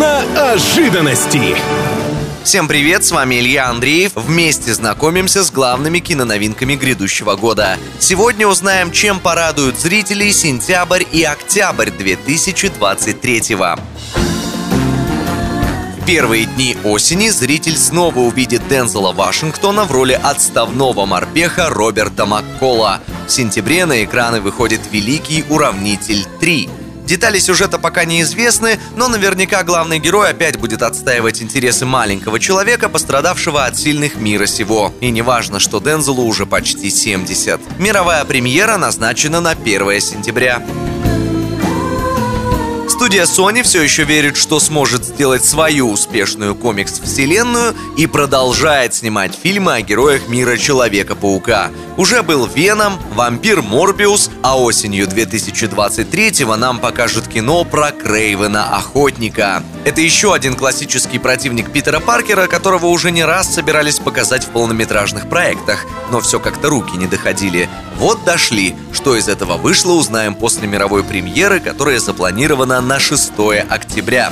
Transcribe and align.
Киноожиданности. 0.00 1.54
Всем 2.42 2.68
привет, 2.68 3.04
с 3.04 3.10
вами 3.10 3.38
Илья 3.38 3.68
Андреев. 3.68 4.12
Вместе 4.14 4.72
знакомимся 4.72 5.44
с 5.44 5.50
главными 5.50 5.98
киноновинками 5.98 6.74
грядущего 6.74 7.36
года. 7.36 7.76
Сегодня 7.98 8.48
узнаем, 8.48 8.92
чем 8.92 9.20
порадуют 9.20 9.78
зрителей 9.78 10.32
сентябрь 10.32 11.02
и 11.12 11.22
октябрь 11.24 11.90
2023 11.90 13.54
-го. 13.56 13.78
Первые 16.06 16.46
дни 16.46 16.78
осени 16.82 17.28
зритель 17.28 17.76
снова 17.76 18.20
увидит 18.20 18.66
Дензела 18.68 19.12
Вашингтона 19.12 19.84
в 19.84 19.92
роли 19.92 20.18
отставного 20.20 21.04
морпеха 21.04 21.68
Роберта 21.68 22.24
Маккола. 22.24 23.00
В 23.26 23.30
сентябре 23.30 23.84
на 23.84 24.02
экраны 24.02 24.40
выходит 24.40 24.80
«Великий 24.90 25.44
уравнитель 25.50 26.26
3». 26.40 26.79
Детали 27.10 27.40
сюжета 27.40 27.80
пока 27.80 28.04
неизвестны, 28.04 28.78
но 28.94 29.08
наверняка 29.08 29.64
главный 29.64 29.98
герой 29.98 30.30
опять 30.30 30.58
будет 30.58 30.80
отстаивать 30.80 31.42
интересы 31.42 31.84
маленького 31.84 32.38
человека, 32.38 32.88
пострадавшего 32.88 33.64
от 33.64 33.76
сильных 33.76 34.14
мира 34.14 34.46
сего. 34.46 34.94
И 35.00 35.10
неважно, 35.10 35.58
что 35.58 35.80
Дензелу 35.80 36.22
уже 36.22 36.46
почти 36.46 36.88
70. 36.88 37.80
Мировая 37.80 38.24
премьера 38.24 38.76
назначена 38.76 39.40
на 39.40 39.50
1 39.50 40.00
сентября. 40.00 40.62
Студия 43.10 43.24
Sony 43.24 43.64
все 43.64 43.82
еще 43.82 44.04
верит, 44.04 44.36
что 44.36 44.60
сможет 44.60 45.04
сделать 45.04 45.44
свою 45.44 45.90
успешную 45.90 46.54
комикс-вселенную 46.54 47.74
и 47.96 48.06
продолжает 48.06 48.94
снимать 48.94 49.34
фильмы 49.34 49.74
о 49.74 49.80
героях 49.80 50.28
мира 50.28 50.56
Человека-паука. 50.56 51.70
Уже 51.96 52.22
был 52.22 52.46
Веном, 52.46 53.00
Вампир 53.14 53.62
Морбиус, 53.62 54.30
а 54.44 54.56
осенью 54.56 55.08
2023-го 55.08 56.54
нам 56.54 56.78
покажут 56.78 57.26
кино 57.26 57.64
про 57.64 57.90
Крейвена 57.90 58.76
Охотника. 58.76 59.64
Это 59.84 60.00
еще 60.00 60.32
один 60.32 60.54
классический 60.54 61.18
противник 61.18 61.72
Питера 61.72 61.98
Паркера, 61.98 62.46
которого 62.46 62.86
уже 62.86 63.10
не 63.10 63.24
раз 63.24 63.52
собирались 63.52 63.98
показать 63.98 64.44
в 64.44 64.50
полнометражных 64.50 65.28
проектах, 65.28 65.84
но 66.12 66.20
все 66.20 66.38
как-то 66.38 66.68
руки 66.68 66.96
не 66.96 67.08
доходили. 67.08 67.68
Вот 67.96 68.22
дошли. 68.24 68.76
Что 69.00 69.16
из 69.16 69.28
этого 69.28 69.56
вышло, 69.56 69.92
узнаем 69.92 70.34
после 70.34 70.68
мировой 70.68 71.02
премьеры, 71.02 71.58
которая 71.58 71.98
запланирована 71.98 72.82
на 72.82 73.00
6 73.00 73.32
октября. 73.70 74.30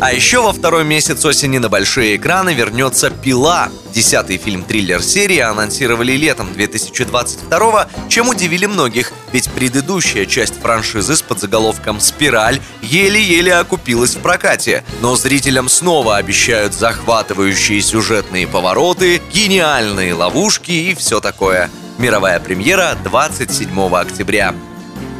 А 0.00 0.12
еще 0.12 0.42
во 0.42 0.52
второй 0.52 0.82
месяц 0.82 1.24
осени 1.24 1.58
на 1.58 1.68
большие 1.68 2.16
экраны 2.16 2.54
вернется 2.54 3.10
«Пила». 3.10 3.68
Десятый 3.94 4.38
фильм-триллер 4.38 5.00
серии 5.02 5.38
анонсировали 5.38 6.14
летом 6.14 6.52
2022 6.52 7.88
чем 8.08 8.28
удивили 8.28 8.66
многих, 8.66 9.12
ведь 9.32 9.48
предыдущая 9.52 10.26
часть 10.26 10.60
франшизы 10.60 11.14
с 11.14 11.22
подзаголовком 11.22 12.00
«Спираль» 12.00 12.60
еле-еле 12.82 13.54
окупилась 13.54 14.16
в 14.16 14.18
прокате. 14.18 14.82
Но 15.00 15.14
зрителям 15.14 15.68
снова 15.68 16.16
обещают 16.16 16.74
захватывающие 16.74 17.80
сюжетные 17.80 18.48
повороты, 18.48 19.22
гениальные 19.32 20.12
ловушки 20.12 20.72
и 20.72 20.96
все 20.96 21.20
такое. 21.20 21.70
Мировая 21.98 22.38
премьера 22.38 22.96
27 23.02 23.96
октября. 23.96 24.54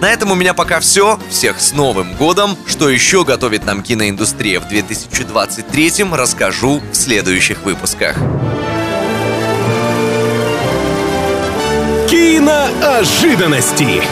На 0.00 0.10
этом 0.10 0.30
у 0.30 0.34
меня 0.34 0.54
пока 0.54 0.80
все. 0.80 1.20
Всех 1.28 1.60
с 1.60 1.72
Новым 1.72 2.14
годом! 2.14 2.56
Что 2.66 2.88
еще 2.88 3.26
готовит 3.26 3.66
нам 3.66 3.82
киноиндустрия 3.82 4.58
в 4.58 4.68
2023 4.68 6.04
расскажу 6.10 6.80
в 6.90 6.94
следующих 6.94 7.62
выпусках. 7.64 8.16
Киноожиданности. 12.08 14.02